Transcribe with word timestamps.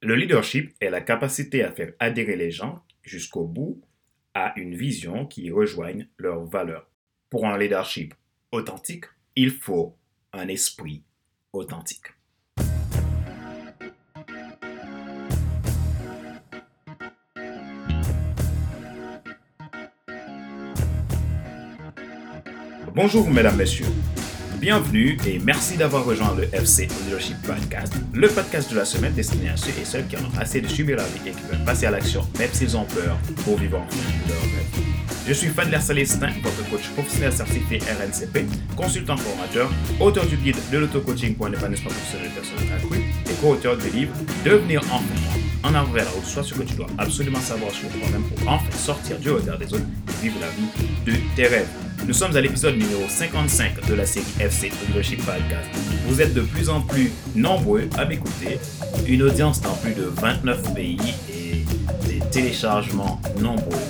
Le 0.00 0.14
leadership 0.14 0.76
est 0.80 0.90
la 0.90 1.00
capacité 1.00 1.64
à 1.64 1.72
faire 1.72 1.92
adhérer 1.98 2.36
les 2.36 2.52
gens 2.52 2.84
jusqu'au 3.02 3.44
bout 3.44 3.82
à 4.32 4.56
une 4.56 4.76
vision 4.76 5.26
qui 5.26 5.50
rejoigne 5.50 6.06
leurs 6.18 6.44
valeurs. 6.44 6.88
Pour 7.30 7.48
un 7.48 7.58
leadership 7.58 8.14
authentique, 8.52 9.06
il 9.34 9.50
faut 9.50 9.96
un 10.32 10.46
esprit 10.46 11.02
authentique. 11.52 12.06
Bonjour 22.94 23.28
mesdames, 23.28 23.56
messieurs. 23.56 23.86
Bienvenue 24.60 25.16
et 25.24 25.38
merci 25.38 25.76
d'avoir 25.76 26.04
rejoint 26.04 26.34
le 26.34 26.52
FC 26.52 26.88
Leadership 27.04 27.36
Podcast, 27.42 27.94
le 28.12 28.26
podcast 28.26 28.68
de 28.72 28.76
la 28.76 28.84
semaine 28.84 29.12
destiné 29.12 29.50
à 29.50 29.56
ceux 29.56 29.70
et 29.70 29.84
celles 29.84 30.08
qui 30.08 30.16
en 30.16 30.20
ont 30.20 30.38
assez 30.40 30.60
de 30.60 30.66
subir 30.66 30.96
la 30.96 31.04
vie 31.04 31.28
et 31.28 31.30
qui 31.30 31.42
veulent 31.48 31.64
passer 31.64 31.86
à 31.86 31.92
l'action, 31.92 32.26
même 32.40 32.48
s'ils 32.52 32.76
ont 32.76 32.84
peur, 32.84 33.16
pour 33.44 33.56
vivre 33.56 33.78
en 33.78 33.86
leur 34.28 34.40
rêve. 34.40 34.84
Je 35.28 35.32
suis 35.32 35.48
Fadler 35.48 35.78
Salestin, 35.78 36.30
votre 36.42 36.70
coach 36.70 36.88
professionnel 36.88 37.32
certifié 37.32 37.78
RNCP, 37.78 38.46
consultant 38.74 39.16
formateur, 39.16 39.70
auteur 40.00 40.26
du 40.26 40.36
guide 40.36 40.56
de 40.72 40.78
l'auto-coaching 40.78 41.36
pour 41.36 41.46
un 41.46 41.52
épanouissement 41.52 41.90
professionnel 41.90 42.30
personnel 42.30 43.02
et 43.30 43.34
co-auteur 43.40 43.76
du 43.76 43.90
livre 43.90 44.12
Devenir 44.44 44.80
enfant 44.92 45.27
en 45.64 45.74
avant 45.74 45.94
la 45.94 46.04
route, 46.04 46.24
soit 46.24 46.42
ce 46.42 46.54
que 46.54 46.62
tu 46.62 46.74
dois 46.74 46.86
absolument 46.98 47.40
savoir 47.40 47.70
sur 47.72 47.88
toi-même 47.88 48.22
pour 48.22 48.48
enfin 48.48 48.70
sortir 48.76 49.18
du 49.18 49.30
regard 49.30 49.58
des 49.58 49.72
autres 49.72 49.84
et 50.08 50.22
vivre 50.22 50.38
la 50.40 50.48
vie 50.48 50.86
de 51.06 51.12
tes 51.34 51.46
rêves. 51.46 51.68
Nous 52.06 52.14
sommes 52.14 52.36
à 52.36 52.40
l'épisode 52.40 52.76
numéro 52.76 53.02
55 53.08 53.86
de 53.86 53.94
la 53.94 54.06
série 54.06 54.26
FC 54.40 54.70
Leadership 54.86 55.18
Podcast. 55.24 55.68
Vous 56.06 56.22
êtes 56.22 56.32
de 56.32 56.42
plus 56.42 56.68
en 56.68 56.80
plus 56.80 57.12
nombreux 57.34 57.88
à 57.98 58.04
m'écouter, 58.04 58.58
une 59.06 59.22
audience 59.22 59.60
dans 59.60 59.74
plus 59.74 59.94
de 59.94 60.04
29 60.04 60.74
pays 60.74 61.14
et 61.28 61.64
des 62.06 62.20
téléchargements 62.30 63.20
nombreux 63.40 63.82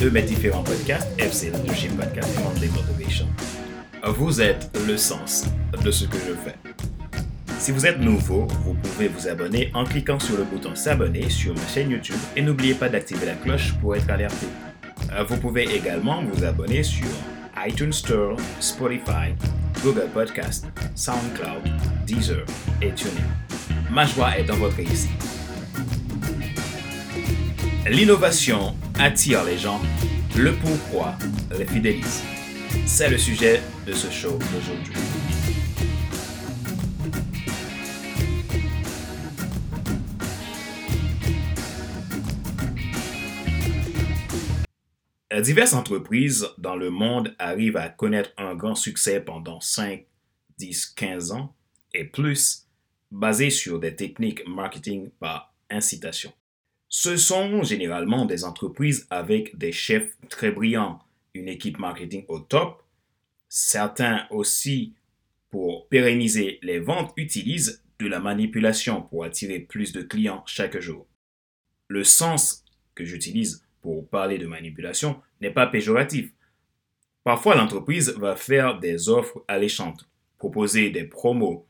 de 0.00 0.10
mes 0.10 0.22
différents 0.22 0.62
podcasts, 0.62 1.08
FC 1.18 1.50
Leadership 1.50 1.96
Podcast 1.96 2.28
et 2.62 2.68
Motivation. 2.68 3.26
Vous 4.06 4.40
êtes 4.40 4.70
le 4.86 4.96
sens 4.96 5.44
de 5.82 5.90
ce 5.90 6.04
que 6.04 6.18
je 6.18 6.34
fais. 6.34 6.65
Si 7.66 7.72
vous 7.72 7.84
êtes 7.84 7.98
nouveau, 7.98 8.46
vous 8.62 8.74
pouvez 8.74 9.08
vous 9.08 9.26
abonner 9.26 9.72
en 9.74 9.82
cliquant 9.82 10.20
sur 10.20 10.36
le 10.36 10.44
bouton 10.44 10.76
s'abonner 10.76 11.28
sur 11.28 11.52
ma 11.52 11.66
chaîne 11.66 11.90
YouTube 11.90 12.14
et 12.36 12.40
n'oubliez 12.40 12.74
pas 12.74 12.88
d'activer 12.88 13.26
la 13.26 13.34
cloche 13.34 13.74
pour 13.80 13.96
être 13.96 14.08
alerté. 14.08 14.46
Euh, 15.10 15.24
vous 15.24 15.36
pouvez 15.36 15.64
également 15.74 16.22
vous 16.22 16.44
abonner 16.44 16.84
sur 16.84 17.08
iTunes 17.66 17.92
Store, 17.92 18.36
Spotify, 18.60 19.34
Google 19.82 20.06
Podcast, 20.14 20.68
SoundCloud, 20.94 21.68
Deezer 22.06 22.44
et 22.80 22.92
TuneIn. 22.92 23.26
Ma 23.90 24.06
joie 24.06 24.38
est 24.38 24.44
dans 24.44 24.58
votre 24.58 24.76
réussite. 24.76 25.10
L'innovation 27.90 28.76
attire 28.96 29.42
les 29.42 29.58
gens, 29.58 29.80
le 30.36 30.52
pourquoi 30.52 31.16
les 31.58 31.66
fidélise. 31.66 32.22
C'est 32.84 33.10
le 33.10 33.18
sujet 33.18 33.60
de 33.88 33.92
ce 33.92 34.08
show 34.08 34.38
d'aujourd'hui. 34.52 35.25
Diverses 45.42 45.74
entreprises 45.74 46.48
dans 46.56 46.76
le 46.76 46.88
monde 46.88 47.34
arrivent 47.38 47.76
à 47.76 47.90
connaître 47.90 48.32
un 48.38 48.54
grand 48.54 48.74
succès 48.74 49.20
pendant 49.20 49.60
5, 49.60 50.06
10, 50.56 50.86
15 50.86 51.32
ans 51.32 51.54
et 51.92 52.04
plus, 52.04 52.66
basées 53.10 53.50
sur 53.50 53.78
des 53.78 53.94
techniques 53.94 54.46
marketing 54.46 55.10
par 55.20 55.54
incitation. 55.68 56.32
Ce 56.88 57.18
sont 57.18 57.62
généralement 57.62 58.24
des 58.24 58.44
entreprises 58.44 59.06
avec 59.10 59.58
des 59.58 59.72
chefs 59.72 60.16
très 60.30 60.50
brillants, 60.50 61.00
une 61.34 61.48
équipe 61.48 61.78
marketing 61.78 62.24
au 62.28 62.40
top. 62.40 62.82
Certains 63.48 64.26
aussi, 64.30 64.94
pour 65.50 65.86
pérenniser 65.88 66.58
les 66.62 66.78
ventes, 66.78 67.12
utilisent 67.16 67.82
de 67.98 68.06
la 68.06 68.20
manipulation 68.20 69.02
pour 69.02 69.24
attirer 69.24 69.58
plus 69.58 69.92
de 69.92 70.00
clients 70.00 70.44
chaque 70.46 70.80
jour. 70.80 71.06
Le 71.88 72.04
sens 72.04 72.64
que 72.94 73.04
j'utilise 73.04 73.65
parler 74.10 74.38
de 74.38 74.46
manipulation 74.46 75.20
n'est 75.40 75.50
pas 75.50 75.66
péjoratif. 75.66 76.32
Parfois, 77.24 77.56
l'entreprise 77.56 78.10
va 78.18 78.36
faire 78.36 78.78
des 78.78 79.08
offres 79.08 79.44
alléchantes, 79.48 80.08
proposer 80.38 80.90
des 80.90 81.04
promos, 81.04 81.66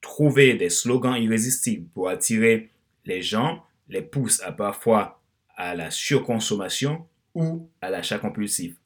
trouver 0.00 0.54
des 0.54 0.70
slogans 0.70 1.16
irrésistibles 1.16 1.88
pour 1.94 2.08
attirer 2.08 2.70
les 3.04 3.22
gens, 3.22 3.64
les 3.88 4.02
pousse 4.02 4.40
à 4.42 4.52
parfois 4.52 5.20
à 5.56 5.74
la 5.74 5.90
surconsommation 5.90 7.06
ou 7.34 7.68
à 7.80 7.90
l'achat 7.90 8.18
compulsif. 8.18 8.76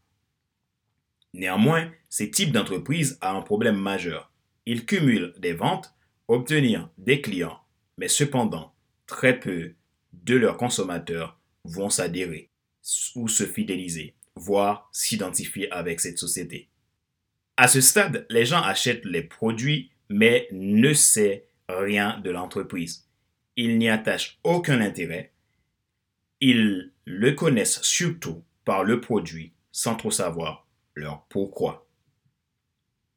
Néanmoins, 1.35 1.91
ces 2.09 2.31
types 2.31 2.53
d'entreprises 2.53 3.19
ont 3.23 3.39
un 3.39 3.43
problème 3.43 3.77
majeur. 3.79 4.33
Ils 4.65 4.87
cumulent 4.87 5.35
des 5.39 5.53
ventes, 5.53 5.95
obtenir 6.27 6.89
des 6.99 7.21
clients, 7.21 7.61
mais 7.97 8.09
cependant, 8.09 8.73
très 9.07 9.39
peu 9.39 9.75
de 10.13 10.37
leurs 10.37 10.57
consommateurs 10.57 11.39
vont 11.65 11.91
s'adhérer 11.91 12.48
ou 13.15 13.29
se 13.29 13.45
fidéliser, 13.45 14.15
voire 14.35 14.89
s'identifier 14.93 15.71
avec 15.73 16.01
cette 16.01 16.19
société. 16.19 16.69
À 17.57 17.69
ce 17.69 17.81
stade, 17.81 18.27
les 18.31 18.47
gens 18.47 18.63
achètent 18.63 19.05
les 19.05 19.23
produits 19.23 19.91
mais 20.09 20.49
ne 20.53 20.93
savent 20.93 21.41
rien 21.69 22.21
de 22.21 22.31
l'entreprise. 22.31 23.07
Ils 23.57 23.79
n'y 23.79 23.89
attachent 23.89 24.39
aucun 24.45 24.81
intérêt. 24.81 25.33
Ils 26.41 26.93
le 27.05 27.33
connaissent 27.33 27.83
surtout 27.83 28.45
par 28.65 28.85
le 28.85 29.01
produit 29.01 29.53
sans 29.73 29.97
trop 29.97 30.11
savoir 30.11 30.67
leur 30.95 31.25
pourquoi. 31.29 31.87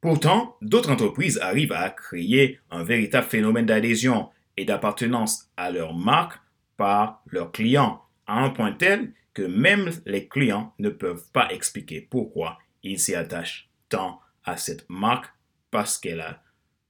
Pourtant, 0.02 0.58
d'autres 0.62 0.92
entreprises 0.92 1.38
arrivent 1.40 1.74
à 1.74 1.90
créer 1.92 2.60
un 2.72 2.84
véritable 2.84 3.28
phénomène 3.28 3.68
d'adhésion 3.68 4.30
et 4.58 4.66
d'appartenance 4.66 5.50
à 5.58 5.70
leur 5.70 5.94
marque 5.94 6.42
par 6.78 7.22
leurs 7.28 7.52
clients, 7.52 8.04
à 8.26 8.40
un 8.44 8.50
point 8.50 8.74
tel 8.74 9.14
que 9.34 9.42
même 9.44 9.92
les 10.06 10.28
clients 10.28 10.74
ne 10.80 10.90
peuvent 10.90 11.26
pas 11.32 11.52
expliquer 11.52 12.02
pourquoi 12.02 12.60
ils 12.84 13.00
s'y 13.00 13.16
attachent 13.16 13.70
tant 13.90 14.20
à 14.44 14.58
cette 14.58 14.90
marque 14.90 15.32
parce 15.70 15.98
qu'elle 15.98 16.22
a 16.22 16.44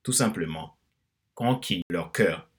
tout 0.04 0.14
simplement 0.14 0.78
conquis 1.36 1.84
leur 1.90 2.12
cœur. 2.12 2.50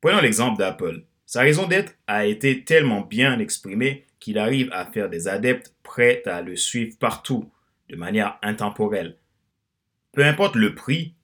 Prenons 0.00 0.20
l'exemple 0.20 0.58
d'Apple. 0.58 1.04
Sa 1.26 1.40
raison 1.40 1.66
d'être 1.66 1.94
a 2.06 2.26
été 2.26 2.64
tellement 2.64 3.00
bien 3.00 3.38
exprimée 3.38 4.06
qu'il 4.20 4.38
arrive 4.38 4.70
à 4.72 4.86
faire 4.86 5.08
des 5.08 5.28
adeptes 5.28 5.74
prêts 5.82 6.22
à 6.26 6.42
le 6.42 6.56
suivre 6.56 6.96
partout, 6.98 7.50
de 7.88 7.96
manière 7.96 8.38
intemporelle. 8.42 9.16
Peu 10.12 10.24
importe 10.24 10.56
le 10.56 10.74
prix, 10.74 11.14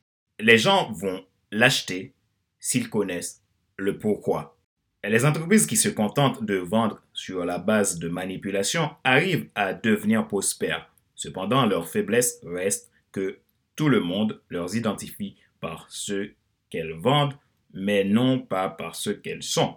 les 0.41 0.59
gens 0.59 0.91
vont 0.93 1.25
l'acheter 1.51 2.15
s'ils 2.59 2.91
connaissent 2.91 3.43
le 3.77 3.99
pourquoi 3.99 4.59
les 5.05 5.25
entreprises 5.25 5.67
qui 5.67 5.77
se 5.77 5.89
contentent 5.89 6.45
de 6.45 6.57
vendre 6.57 7.03
sur 7.19 7.45
la 7.45 7.59
base 7.59 7.99
de 7.99 8.09
manipulation 8.09 8.91
arrivent 9.03 9.49
à 9.57 9.75
devenir 9.75 10.29
prospères. 10.29 10.89
Cependant, 11.17 11.67
leur 11.67 11.89
faiblesse 11.89 12.41
reste 12.45 12.93
que 13.11 13.41
tout 13.75 13.89
le 13.89 13.99
monde 13.99 14.41
leur 14.49 14.73
identifie 14.77 15.35
par 15.59 15.87
ce 15.91 16.31
qu'elles 16.71 16.93
vendent, 16.93 17.35
mais 17.75 18.05
non 18.05 18.39
pas 18.39 18.69
par 18.69 18.95
ce 18.95 19.11
qu'elles 19.11 19.43
sont. 19.43 19.77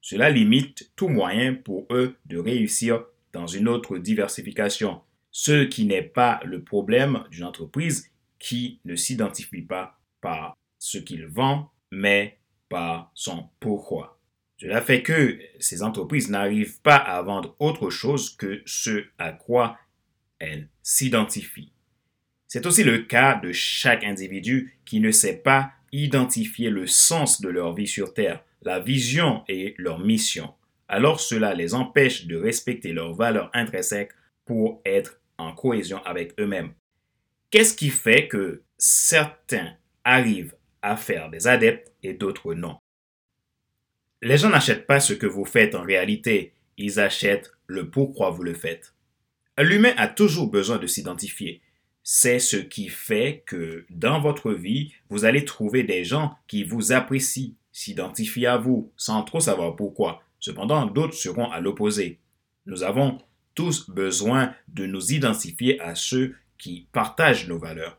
Cela 0.00 0.30
limite 0.30 0.92
tout 0.94 1.08
moyen 1.08 1.54
pour 1.54 1.88
eux 1.90 2.14
de 2.26 2.38
réussir 2.38 3.04
dans 3.32 3.48
une 3.48 3.66
autre 3.66 3.98
diversification, 3.98 5.00
ce 5.32 5.64
qui 5.64 5.86
n'est 5.86 6.02
pas 6.02 6.40
le 6.44 6.62
problème 6.62 7.24
d'une 7.32 7.44
entreprise 7.44 8.12
qui 8.38 8.78
ne 8.84 8.94
s'identifie 8.94 9.62
pas 9.62 9.98
par 10.20 10.56
ce 10.78 10.98
qu'il 10.98 11.26
vend, 11.26 11.68
mais 11.90 12.38
par 12.68 13.10
son 13.14 13.48
pourquoi. 13.58 14.19
Cela 14.60 14.82
fait 14.82 15.02
que 15.02 15.38
ces 15.58 15.82
entreprises 15.82 16.28
n'arrivent 16.28 16.82
pas 16.82 16.96
à 16.96 17.22
vendre 17.22 17.56
autre 17.60 17.88
chose 17.88 18.36
que 18.36 18.60
ce 18.66 19.06
à 19.16 19.32
quoi 19.32 19.78
elles 20.38 20.68
s'identifient. 20.82 21.72
C'est 22.46 22.66
aussi 22.66 22.84
le 22.84 22.98
cas 22.98 23.36
de 23.36 23.52
chaque 23.52 24.04
individu 24.04 24.78
qui 24.84 25.00
ne 25.00 25.12
sait 25.12 25.38
pas 25.38 25.72
identifier 25.92 26.68
le 26.68 26.86
sens 26.86 27.40
de 27.40 27.48
leur 27.48 27.74
vie 27.74 27.86
sur 27.86 28.12
Terre, 28.12 28.44
la 28.60 28.80
vision 28.80 29.44
et 29.48 29.74
leur 29.78 29.98
mission. 29.98 30.52
Alors 30.88 31.20
cela 31.20 31.54
les 31.54 31.72
empêche 31.72 32.26
de 32.26 32.36
respecter 32.36 32.92
leurs 32.92 33.14
valeurs 33.14 33.50
intrinsèques 33.54 34.12
pour 34.44 34.82
être 34.84 35.20
en 35.38 35.54
cohésion 35.54 36.04
avec 36.04 36.38
eux-mêmes. 36.38 36.74
Qu'est-ce 37.50 37.74
qui 37.74 37.88
fait 37.88 38.28
que 38.28 38.62
certains 38.76 39.72
arrivent 40.04 40.54
à 40.82 40.96
faire 40.96 41.30
des 41.30 41.46
adeptes 41.46 41.94
et 42.02 42.12
d'autres 42.12 42.52
non? 42.52 42.79
Les 44.22 44.36
gens 44.36 44.50
n'achètent 44.50 44.86
pas 44.86 45.00
ce 45.00 45.12
que 45.12 45.26
vous 45.26 45.44
faites 45.44 45.74
en 45.74 45.82
réalité, 45.82 46.52
ils 46.76 47.00
achètent 47.00 47.52
le 47.66 47.90
pourquoi 47.90 48.30
vous 48.30 48.42
le 48.42 48.54
faites. 48.54 48.94
L'humain 49.58 49.92
a 49.96 50.08
toujours 50.08 50.50
besoin 50.50 50.78
de 50.78 50.86
s'identifier. 50.86 51.60
C'est 52.02 52.38
ce 52.38 52.56
qui 52.56 52.88
fait 52.88 53.42
que 53.46 53.84
dans 53.90 54.20
votre 54.20 54.52
vie, 54.52 54.92
vous 55.10 55.24
allez 55.24 55.44
trouver 55.44 55.82
des 55.82 56.04
gens 56.04 56.36
qui 56.48 56.64
vous 56.64 56.92
apprécient 56.92 57.54
s'identifient 57.72 58.46
à 58.46 58.56
vous 58.56 58.92
sans 58.96 59.22
trop 59.22 59.40
savoir 59.40 59.76
pourquoi. 59.76 60.22
Cependant, 60.38 60.86
d'autres 60.86 61.14
seront 61.14 61.50
à 61.50 61.60
l'opposé. 61.60 62.18
Nous 62.66 62.82
avons 62.82 63.18
tous 63.54 63.88
besoin 63.90 64.54
de 64.68 64.86
nous 64.86 65.12
identifier 65.12 65.80
à 65.80 65.94
ceux 65.94 66.34
qui 66.58 66.88
partagent 66.92 67.48
nos 67.48 67.58
valeurs. 67.58 67.98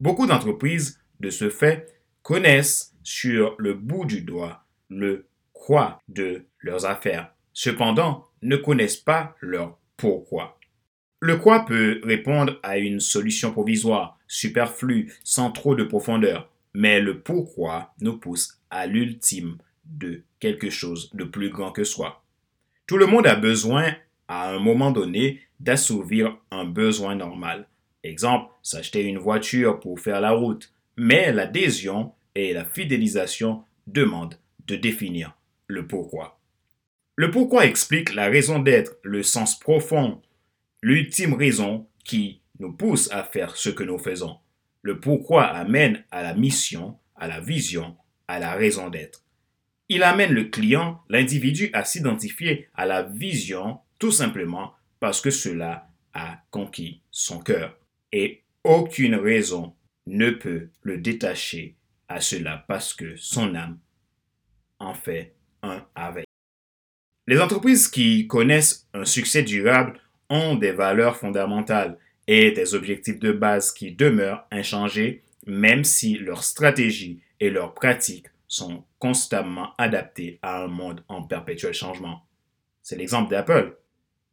Beaucoup 0.00 0.26
d'entreprises, 0.26 1.00
de 1.20 1.30
ce 1.30 1.50
fait, 1.50 2.00
connaissent 2.22 2.94
sur 3.02 3.54
le 3.58 3.74
bout 3.74 4.04
du 4.04 4.20
doigt 4.22 4.64
le 4.88 5.26
quoi 5.52 6.00
de 6.08 6.44
leurs 6.60 6.86
affaires. 6.86 7.32
Cependant, 7.52 8.26
ne 8.42 8.56
connaissent 8.56 8.96
pas 8.96 9.36
leur 9.40 9.78
pourquoi. 9.96 10.58
Le 11.20 11.36
quoi 11.36 11.64
peut 11.64 12.00
répondre 12.04 12.60
à 12.62 12.78
une 12.78 13.00
solution 13.00 13.50
provisoire, 13.50 14.18
superflue, 14.28 15.12
sans 15.24 15.50
trop 15.50 15.74
de 15.74 15.82
profondeur, 15.82 16.48
mais 16.74 17.00
le 17.00 17.20
pourquoi 17.20 17.92
nous 18.00 18.16
pousse 18.16 18.60
à 18.70 18.86
l'ultime 18.86 19.58
de 19.84 20.22
quelque 20.38 20.70
chose 20.70 21.10
de 21.14 21.24
plus 21.24 21.50
grand 21.50 21.72
que 21.72 21.82
soi. 21.82 22.22
Tout 22.86 22.98
le 22.98 23.06
monde 23.06 23.26
a 23.26 23.34
besoin, 23.34 23.94
à 24.28 24.54
un 24.54 24.60
moment 24.60 24.92
donné, 24.92 25.40
d'assouvir 25.58 26.36
un 26.50 26.64
besoin 26.64 27.16
normal. 27.16 27.66
Exemple, 28.04 28.52
s'acheter 28.62 29.02
une 29.02 29.18
voiture 29.18 29.80
pour 29.80 29.98
faire 29.98 30.20
la 30.20 30.30
route. 30.30 30.72
Mais 30.96 31.32
l'adhésion 31.32 32.12
et 32.34 32.52
la 32.52 32.64
fidélisation 32.64 33.64
demandent 33.86 34.38
de 34.68 34.76
définir 34.76 35.36
le 35.66 35.86
pourquoi. 35.86 36.40
Le 37.16 37.30
pourquoi 37.32 37.66
explique 37.66 38.14
la 38.14 38.28
raison 38.28 38.60
d'être, 38.60 38.96
le 39.02 39.24
sens 39.24 39.58
profond, 39.58 40.22
l'ultime 40.82 41.34
raison 41.34 41.88
qui 42.04 42.42
nous 42.60 42.72
pousse 42.72 43.10
à 43.10 43.24
faire 43.24 43.56
ce 43.56 43.70
que 43.70 43.82
nous 43.82 43.98
faisons. 43.98 44.38
Le 44.82 45.00
pourquoi 45.00 45.44
amène 45.44 46.04
à 46.12 46.22
la 46.22 46.34
mission, 46.34 46.96
à 47.16 47.26
la 47.26 47.40
vision, 47.40 47.96
à 48.28 48.38
la 48.38 48.54
raison 48.54 48.88
d'être. 48.88 49.24
Il 49.88 50.02
amène 50.02 50.32
le 50.32 50.44
client, 50.44 51.02
l'individu, 51.08 51.70
à 51.72 51.84
s'identifier 51.84 52.68
à 52.74 52.86
la 52.86 53.02
vision 53.02 53.80
tout 53.98 54.12
simplement 54.12 54.74
parce 55.00 55.20
que 55.20 55.30
cela 55.30 55.88
a 56.12 56.42
conquis 56.50 57.02
son 57.10 57.40
cœur. 57.40 57.76
Et 58.12 58.44
aucune 58.64 59.14
raison 59.14 59.74
ne 60.06 60.30
peut 60.30 60.68
le 60.82 60.98
détacher 60.98 61.76
à 62.08 62.20
cela 62.20 62.64
parce 62.68 62.94
que 62.94 63.16
son 63.16 63.54
âme 63.54 63.78
en 64.78 64.94
fait 64.94 65.34
un 65.62 65.84
avec. 65.94 66.26
Les 67.26 67.40
entreprises 67.40 67.88
qui 67.88 68.26
connaissent 68.26 68.88
un 68.94 69.04
succès 69.04 69.42
durable 69.42 70.00
ont 70.30 70.54
des 70.54 70.72
valeurs 70.72 71.16
fondamentales 71.16 71.98
et 72.26 72.52
des 72.52 72.74
objectifs 72.74 73.18
de 73.18 73.32
base 73.32 73.72
qui 73.72 73.92
demeurent 73.92 74.46
inchangés 74.50 75.22
même 75.48 75.82
si 75.82 76.18
leurs 76.18 76.44
stratégies 76.44 77.20
et 77.40 77.50
leurs 77.50 77.74
pratiques 77.74 78.26
sont 78.46 78.84
constamment 78.98 79.74
adaptées 79.78 80.38
à 80.42 80.62
un 80.62 80.68
monde 80.68 81.02
en 81.08 81.22
perpétuel 81.22 81.74
changement. 81.74 82.26
C'est 82.82 82.96
l'exemple 82.96 83.30
d'Apple. 83.30 83.76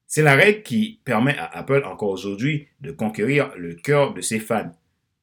C'est 0.07 0.21
la 0.21 0.35
règle 0.35 0.63
qui 0.63 1.01
permet 1.03 1.37
à 1.37 1.45
Apple 1.45 1.83
encore 1.85 2.09
aujourd'hui 2.09 2.67
de 2.81 2.91
conquérir 2.91 3.51
le 3.57 3.75
cœur 3.75 4.13
de 4.13 4.21
ses 4.21 4.39
fans. 4.39 4.71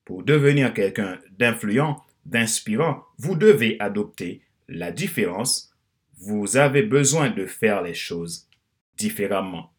Pour 0.04 0.22
devenir 0.22 0.74
quelqu'un 0.74 1.18
d'influent, 1.38 1.96
d'inspirant, 2.26 3.04
vous 3.18 3.36
devez 3.36 3.76
adopter 3.80 4.42
la 4.72 4.92
différence. 4.92 5.72
Vous 6.18 6.56
avez 6.56 6.82
besoin 6.82 7.30
de 7.30 7.46
faire 7.46 7.82
les 7.82 7.94
choses 7.94 8.48
différemment. 8.96 9.72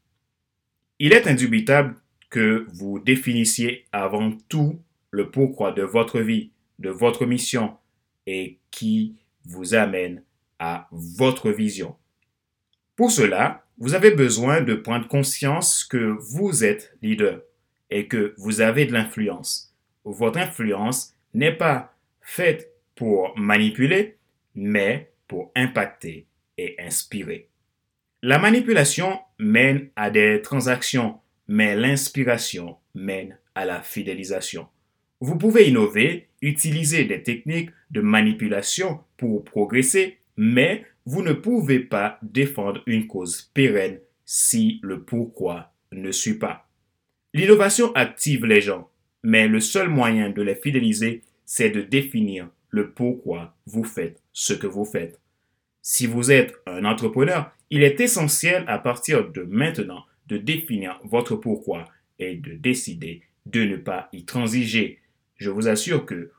Il 1.00 1.14
est 1.14 1.28
indubitable 1.28 1.96
que 2.30 2.66
vous 2.74 3.00
définissiez 3.00 3.86
avant 3.92 4.32
tout 4.50 4.80
le 5.12 5.30
pourquoi 5.30 5.72
de 5.72 5.84
votre 5.84 6.20
vie, 6.20 6.52
de 6.80 6.90
votre 6.90 7.26
mission 7.26 7.78
et 8.26 8.60
qui 8.72 9.16
vous 9.46 9.76
amène 9.76 10.24
à 10.60 10.88
votre 10.92 11.52
vision. 11.52 11.96
Pour 12.96 13.12
cela, 13.12 13.66
vous 13.78 13.96
avez 13.96 14.12
besoin 14.12 14.62
de 14.62 14.76
prendre 14.76 15.08
conscience 15.08 15.84
que 15.84 16.16
vous 16.20 16.64
êtes 16.64 16.96
leader 17.02 17.42
et 17.90 18.08
que 18.08 18.34
vous 18.38 18.62
avez 18.62 18.86
de 18.86 18.94
l'influence. 18.94 19.76
Votre 20.06 20.40
influence 20.40 21.16
n'est 21.34 21.56
pas 21.56 21.96
faite 22.22 22.72
pour 22.96 23.38
manipuler, 23.38 24.18
mais 24.56 25.12
pour 25.28 25.52
impacter 25.56 26.28
et 26.58 26.76
inspirer. 26.80 27.50
La 28.22 28.40
manipulation 28.40 29.20
mène 29.40 29.90
à 29.96 30.10
des 30.10 30.42
transactions, 30.42 31.20
mais 31.48 31.76
l'inspiration 31.76 32.78
mène 32.96 33.38
à 33.56 33.66
la 33.66 33.82
fidélisation. 33.82 34.68
Vous 35.20 35.38
pouvez 35.38 35.70
innover, 35.70 36.28
utiliser 36.42 37.06
des 37.06 37.24
techniques 37.24 37.72
de 37.92 38.02
manipulation 38.02 39.00
pour 39.18 39.44
progresser, 39.44 40.18
mais 40.38 40.86
vous 41.06 41.22
ne 41.22 41.34
pouvez 41.34 41.80
pas 41.80 42.18
défendre 42.22 42.82
une 42.86 43.08
cause 43.08 43.52
pérenne 43.54 44.00
si 44.26 44.80
le 44.84 45.04
pourquoi 45.04 45.74
ne 45.92 46.12
suit 46.12 46.40
pas. 46.40 46.70
L'innovation 47.34 47.94
active 47.94 48.46
les 48.46 48.62
gens, 48.62 48.90
mais 49.24 49.48
le 49.48 49.60
seul 49.60 49.90
moyen 49.90 50.30
de 50.30 50.42
les 50.42 50.56
fidéliser, 50.56 51.22
c'est 51.46 51.70
de 51.70 51.82
définir 51.82 52.50
le 52.74 52.90
pourquoi 52.90 53.56
vous 53.68 53.84
faites 53.84 54.20
ce 54.34 54.52
que 54.54 54.66
vous 54.66 54.84
faites. 54.84 55.22
Si 55.84 56.08
vous 56.08 56.32
êtes 56.32 56.56
un 56.66 56.86
entrepreneur, 56.86 57.52
il 57.70 57.84
est 57.84 58.00
essentiel 58.00 58.66
à 58.68 58.80
partir 58.80 59.30
de 59.30 59.44
maintenant 59.44 60.06
de 60.28 60.38
définir 60.38 61.00
votre 61.04 61.36
pourquoi 61.36 61.86
et 62.18 62.36
de 62.36 62.54
décider 62.54 63.22
de 63.46 63.64
ne 63.64 63.78
pas 63.78 64.10
y 64.12 64.26
transiger. 64.26 65.00
Je 65.36 65.52
vous 65.52 65.68
assure 65.68 66.06
que 66.06 66.32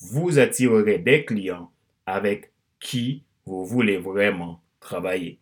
vous 0.00 0.38
attirerez 0.38 0.98
des 0.98 1.26
clients 1.26 1.70
avec 2.06 2.52
qui 2.80 3.24
vous 3.44 3.66
voulez 3.66 3.98
vraiment 3.98 4.62
travailler. 4.80 5.40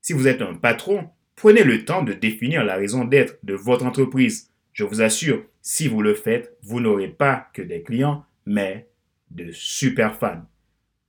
Si 0.00 0.12
vous 0.12 0.26
êtes 0.26 0.42
un 0.42 0.54
patron, 0.54 1.08
prenez 1.36 1.62
le 1.62 1.84
temps 1.84 2.02
de 2.02 2.12
définir 2.12 2.64
la 2.64 2.74
raison 2.74 3.04
d'être 3.04 3.38
de 3.44 3.54
votre 3.54 3.86
entreprise. 3.86 4.50
Je 4.72 4.82
vous 4.82 5.02
assure, 5.02 5.44
si 5.60 5.86
vous 5.86 6.02
le 6.02 6.14
faites, 6.14 6.56
vous 6.62 6.80
n'aurez 6.80 7.08
pas 7.08 7.48
que 7.52 7.62
des 7.62 7.82
clients, 7.82 8.24
mais 8.44 8.88
de 9.34 9.50
super 9.52 10.16
fans. 10.16 10.46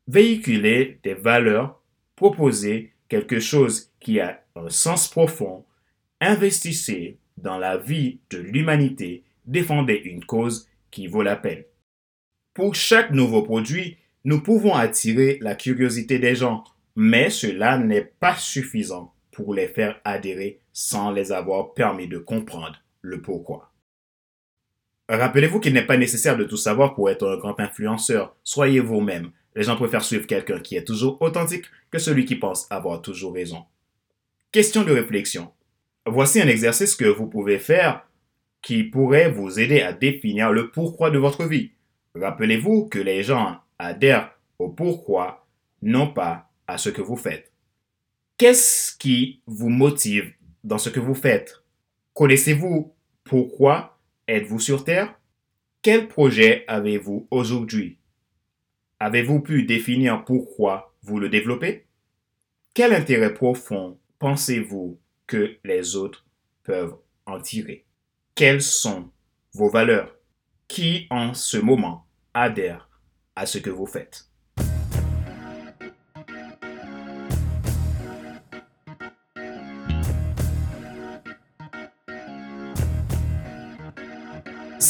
Véhiculez 0.07 0.99
des 1.03 1.13
valeurs, 1.13 1.81
proposez 2.15 2.93
quelque 3.09 3.39
chose 3.39 3.91
qui 3.99 4.19
a 4.19 4.43
un 4.55 4.69
sens 4.69 5.07
profond, 5.07 5.65
investissez 6.19 7.17
dans 7.37 7.57
la 7.57 7.77
vie 7.77 8.19
de 8.29 8.37
l'humanité, 8.37 9.23
défendez 9.45 10.01
une 10.03 10.25
cause 10.25 10.69
qui 10.91 11.07
vaut 11.07 11.23
la 11.23 11.35
peine. 11.35 11.63
Pour 12.53 12.75
chaque 12.75 13.11
nouveau 13.11 13.41
produit, 13.41 13.97
nous 14.25 14.41
pouvons 14.41 14.75
attirer 14.75 15.37
la 15.41 15.55
curiosité 15.55 16.19
des 16.19 16.35
gens, 16.35 16.63
mais 16.95 17.29
cela 17.29 17.77
n'est 17.77 18.05
pas 18.19 18.35
suffisant 18.35 19.13
pour 19.31 19.53
les 19.53 19.67
faire 19.67 19.99
adhérer 20.05 20.59
sans 20.71 21.11
les 21.11 21.31
avoir 21.31 21.73
permis 21.73 22.07
de 22.07 22.19
comprendre 22.19 22.81
le 23.01 23.21
pourquoi. 23.21 23.72
Rappelez-vous 25.17 25.59
qu'il 25.59 25.73
n'est 25.73 25.85
pas 25.85 25.97
nécessaire 25.97 26.37
de 26.37 26.43
tout 26.43 26.57
savoir 26.57 26.95
pour 26.95 27.09
être 27.09 27.27
un 27.27 27.37
grand 27.37 27.59
influenceur. 27.59 28.35
Soyez 28.43 28.79
vous-même. 28.79 29.31
Les 29.55 29.61
gens 29.61 29.75
préfèrent 29.75 30.03
suivre 30.03 30.25
quelqu'un 30.25 30.59
qui 30.59 30.75
est 30.75 30.83
toujours 30.83 31.21
authentique 31.21 31.65
que 31.91 31.99
celui 31.99 32.25
qui 32.25 32.35
pense 32.35 32.65
avoir 32.71 33.01
toujours 33.01 33.33
raison. 33.33 33.63
Question 34.51 34.83
de 34.83 34.91
réflexion. 34.91 35.51
Voici 36.07 36.41
un 36.41 36.47
exercice 36.47 36.95
que 36.95 37.05
vous 37.05 37.27
pouvez 37.27 37.59
faire 37.59 38.07
qui 38.63 38.83
pourrait 38.83 39.29
vous 39.29 39.59
aider 39.59 39.81
à 39.81 39.93
définir 39.93 40.51
le 40.51 40.71
pourquoi 40.71 41.11
de 41.11 41.19
votre 41.19 41.45
vie. 41.45 41.71
Rappelez-vous 42.15 42.87
que 42.87 42.99
les 42.99 43.21
gens 43.21 43.59
adhèrent 43.77 44.31
au 44.57 44.69
pourquoi, 44.69 45.45
non 45.81 46.07
pas 46.07 46.49
à 46.65 46.79
ce 46.79 46.89
que 46.89 47.01
vous 47.01 47.17
faites. 47.17 47.51
Qu'est-ce 48.37 48.97
qui 48.97 49.41
vous 49.45 49.69
motive 49.69 50.33
dans 50.63 50.79
ce 50.79 50.89
que 50.89 50.99
vous 50.99 51.13
faites? 51.13 51.63
Connaissez-vous 52.13 52.95
pourquoi 53.23 53.92
êtes-vous 54.27 54.59
sur 54.59 54.83
Terre? 54.83 55.19
Quel 55.81 56.07
projet 56.07 56.63
avez-vous 56.67 57.27
aujourd'hui? 57.29 57.97
Avez-vous 58.99 59.41
pu 59.41 59.63
définir 59.63 60.23
pourquoi 60.23 60.95
vous 61.03 61.19
le 61.19 61.29
développez? 61.29 61.87
Quel 62.73 62.93
intérêt 62.93 63.33
profond 63.33 63.99
pensez-vous 64.19 64.99
que 65.27 65.57
les 65.63 65.95
autres 65.95 66.25
peuvent 66.63 66.95
en 67.25 67.39
tirer? 67.39 67.85
Quelles 68.35 68.61
sont 68.61 69.11
vos 69.53 69.69
valeurs? 69.69 70.15
Qui 70.67 71.07
en 71.09 71.33
ce 71.33 71.57
moment 71.57 72.07
adhère 72.33 72.89
à 73.35 73.45
ce 73.45 73.57
que 73.57 73.69
vous 73.69 73.85
faites? 73.85 74.29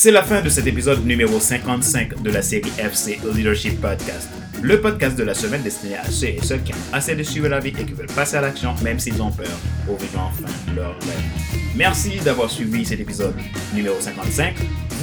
C'est 0.03 0.12
la 0.12 0.22
fin 0.22 0.41
de 0.41 0.50
cet 0.50 0.67
épisode 0.67 1.05
numéro 1.05 1.39
55 1.39 2.22
de 2.22 2.29
la 2.29 2.41
série 2.41 2.74
FC 2.77 3.22
Leadership 3.33 3.79
Podcast. 3.79 4.27
Le 4.62 4.81
podcast 4.81 5.17
de 5.17 5.24
la 5.24 5.33
semaine 5.33 5.62
destiné 5.62 5.95
à 5.95 6.03
ceux 6.03 6.27
et 6.27 6.41
celles 6.43 6.62
qui 6.62 6.74
ont 6.74 6.91
assez 6.91 7.15
de 7.15 7.24
suivre 7.24 7.48
la 7.48 7.62
vie 7.62 7.69
et 7.69 7.86
qui 7.86 7.93
veulent 7.93 8.07
passer 8.07 8.36
à 8.36 8.41
l'action 8.41 8.75
même 8.83 9.00
s'ils 9.00 9.22
ont 9.22 9.31
peur 9.31 9.57
pour 9.86 9.98
vivre 9.98 10.19
enfin 10.19 10.51
leur 10.75 10.91
rêve. 10.95 11.63
Merci 11.77 12.19
d'avoir 12.19 12.51
suivi 12.51 12.83
cet 12.83 13.00
épisode 13.00 13.33
numéro 13.74 13.95
55. 13.98 14.55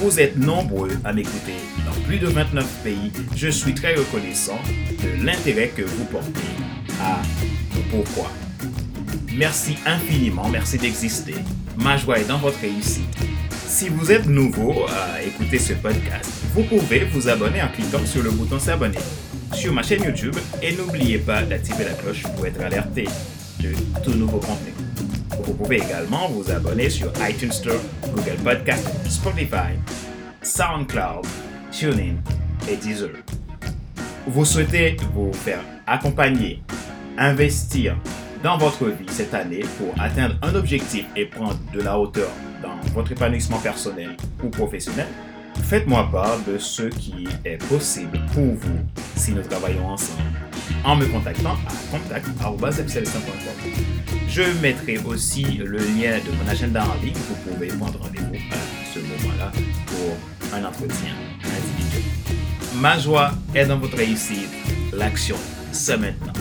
Vous 0.02 0.20
êtes 0.20 0.36
nombreux 0.36 0.90
à 1.02 1.14
m'écouter 1.14 1.54
dans 1.86 1.98
plus 2.02 2.18
de 2.18 2.26
29 2.26 2.66
pays. 2.84 3.10
Je 3.34 3.48
suis 3.48 3.72
très 3.72 3.94
reconnaissant 3.94 4.58
de 5.02 5.24
l'intérêt 5.24 5.68
que 5.74 5.80
vous 5.80 6.04
portez 6.04 6.52
à 7.00 7.22
pourquoi. 7.90 8.30
Merci 9.34 9.76
infiniment, 9.86 10.46
merci 10.50 10.76
d'exister. 10.76 11.36
Ma 11.78 11.96
joie 11.96 12.18
est 12.18 12.28
dans 12.28 12.36
votre 12.36 12.60
réussite. 12.60 13.29
Si 13.70 13.88
vous 13.88 14.10
êtes 14.10 14.26
nouveau 14.26 14.84
à 14.88 15.22
écouter 15.22 15.60
ce 15.60 15.74
podcast, 15.74 16.28
vous 16.54 16.64
pouvez 16.64 17.04
vous 17.04 17.28
abonner 17.28 17.62
en 17.62 17.68
cliquant 17.68 18.04
sur 18.04 18.20
le 18.20 18.32
bouton 18.32 18.58
s'abonner 18.58 18.98
sur 19.54 19.72
ma 19.72 19.84
chaîne 19.84 20.02
YouTube 20.02 20.34
et 20.60 20.72
n'oubliez 20.72 21.18
pas 21.18 21.44
d'activer 21.44 21.84
la 21.84 21.92
cloche 21.92 22.24
pour 22.34 22.44
être 22.46 22.60
alerté 22.60 23.06
de 23.60 23.72
tout 24.02 24.14
nouveau 24.14 24.38
contenu. 24.38 24.74
Vous 25.44 25.54
pouvez 25.54 25.76
également 25.76 26.28
vous 26.30 26.50
abonner 26.50 26.90
sur 26.90 27.12
iTunes 27.20 27.52
Store, 27.52 27.80
Google 28.12 28.42
Podcast, 28.42 28.88
Spotify, 29.08 29.78
SoundCloud, 30.42 31.24
TuneIn 31.70 32.16
et 32.68 32.74
Deezer. 32.74 33.10
Vous 34.26 34.44
souhaitez 34.44 34.96
vous 35.14 35.32
faire 35.32 35.62
accompagner, 35.86 36.60
investir 37.16 37.96
dans 38.42 38.58
votre 38.58 38.86
vie 38.86 39.06
cette 39.08 39.32
année 39.32 39.62
pour 39.78 39.94
atteindre 40.02 40.34
un 40.42 40.56
objectif 40.56 41.04
et 41.14 41.26
prendre 41.26 41.60
de 41.72 41.80
la 41.80 41.96
hauteur 41.98 42.30
dans 42.62 42.69
votre 42.94 43.12
épanouissement 43.12 43.58
personnel 43.58 44.16
ou 44.42 44.48
professionnel, 44.48 45.06
faites-moi 45.62 46.08
part 46.10 46.38
de 46.46 46.58
ce 46.58 46.84
qui 46.84 47.28
est 47.44 47.58
possible 47.68 48.20
pour 48.32 48.54
vous 48.54 48.78
si 49.16 49.32
nous 49.32 49.42
travaillons 49.42 49.88
ensemble 49.88 50.22
en 50.84 50.96
me 50.96 51.06
contactant 51.06 51.56
à 51.66 51.96
contact.com. 51.96 52.70
Je 54.28 54.42
mettrai 54.62 54.98
aussi 54.98 55.44
le 55.58 55.78
lien 55.78 56.18
de 56.18 56.42
mon 56.42 56.48
agenda 56.48 56.84
en 56.84 57.04
ligne. 57.04 57.14
Vous 57.14 57.50
pouvez 57.50 57.68
prendre 57.68 57.98
rendez-vous 58.00 58.34
à 58.34 58.94
ce 58.94 58.98
moment-là 59.00 59.52
pour 59.86 60.56
un 60.56 60.64
entretien 60.64 61.14
individuel. 61.44 62.02
Ma 62.76 62.98
joie 62.98 63.32
est 63.54 63.66
dans 63.66 63.78
votre 63.78 63.96
réussite. 63.96 64.48
L'action, 64.92 65.36
c'est 65.72 65.96
maintenant. 65.96 66.32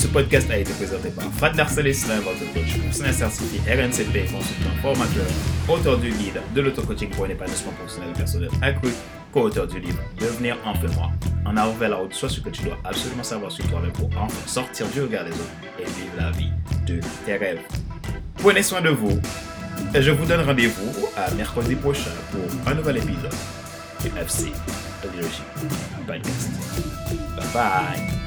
Ce 0.00 0.06
podcast 0.06 0.50
a 0.50 0.56
été 0.56 0.72
présenté 0.72 1.10
par 1.10 1.26
Fadler 1.26 1.66
Célestin, 1.68 2.20
votre 2.20 2.38
coach 2.54 2.78
personnel 2.82 3.12
certifié 3.12 3.60
RNCP, 3.70 4.32
consultant 4.32 4.70
formateur, 4.80 5.26
auteur 5.68 5.98
du 5.98 6.10
guide 6.12 6.40
de 6.54 6.60
l'auto-coaching 6.62 7.10
pour 7.10 7.26
un 7.26 7.28
épanouissement 7.28 7.72
professionnel 7.72 8.08
et 8.14 8.16
personnel 8.16 8.48
accru, 8.62 8.88
co-auteur 9.30 9.66
du 9.66 9.78
livre 9.78 9.98
Devenir 10.18 10.56
enfin 10.64 10.86
moi. 10.96 11.10
En 11.44 11.54
avant 11.54 11.74
vers 11.74 11.90
la 11.90 11.96
route, 11.96 12.14
soit 12.14 12.30
ce 12.30 12.40
que 12.40 12.48
tu 12.48 12.62
dois 12.62 12.78
absolument 12.82 13.22
savoir 13.22 13.52
sur 13.52 13.68
toi-même 13.68 13.92
pour 13.92 14.08
enfin 14.16 14.40
sortir 14.46 14.86
du 14.88 15.02
regard 15.02 15.26
des 15.26 15.32
autres 15.32 15.50
et 15.78 15.84
vivre 15.84 16.16
la 16.16 16.30
vie 16.30 16.50
de 16.86 16.98
tes 17.26 17.36
rêves. 17.36 17.60
Prenez 18.38 18.62
soin 18.62 18.80
de 18.80 18.88
vous. 18.88 19.20
Et 19.94 20.00
je 20.00 20.12
vous 20.12 20.24
donne 20.24 20.40
rendez-vous 20.40 21.08
à 21.14 21.30
mercredi 21.32 21.74
prochain 21.74 22.10
pour 22.30 22.72
un 22.72 22.74
nouvel 22.74 22.96
épisode 22.96 23.34
du 24.00 24.08
FC 24.18 24.50
Leadership 25.14 25.44
Podcast. 26.06 26.48
Bye 27.36 27.46
bye. 27.52 28.20